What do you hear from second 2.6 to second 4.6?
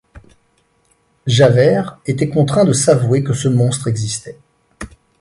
de s’avouer que ce monstre existait.